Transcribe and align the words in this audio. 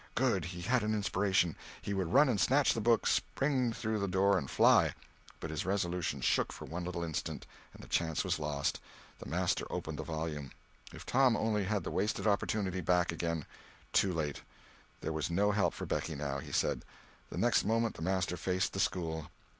Good!—he 0.15 0.61
had 0.61 0.81
an 0.81 0.95
inspiration! 0.95 1.55
He 1.79 1.93
would 1.93 2.11
run 2.11 2.27
and 2.27 2.41
snatch 2.41 2.73
the 2.73 2.81
book, 2.81 3.05
spring 3.05 3.71
through 3.71 3.99
the 3.99 4.07
door 4.07 4.35
and 4.35 4.49
fly. 4.49 4.95
But 5.39 5.51
his 5.51 5.63
resolution 5.63 6.21
shook 6.21 6.51
for 6.51 6.65
one 6.65 6.85
little 6.85 7.03
instant, 7.03 7.45
and 7.71 7.83
the 7.83 7.87
chance 7.87 8.23
was 8.23 8.39
lost—the 8.39 9.29
master 9.29 9.67
opened 9.69 9.99
the 9.99 10.03
volume. 10.03 10.53
If 10.91 11.05
Tom 11.05 11.37
only 11.37 11.65
had 11.65 11.83
the 11.83 11.91
wasted 11.91 12.25
opportunity 12.25 12.81
back 12.81 13.11
again! 13.11 13.45
Too 13.93 14.11
late. 14.11 14.41
There 15.01 15.13
was 15.13 15.29
no 15.29 15.51
help 15.51 15.75
for 15.75 15.85
Becky 15.85 16.15
now, 16.15 16.39
he 16.39 16.51
said. 16.51 16.83
The 17.29 17.37
next 17.37 17.63
moment 17.63 17.93
the 17.93 18.01
master 18.01 18.37
faced 18.37 18.73
the 18.73 18.79
school. 18.79 19.29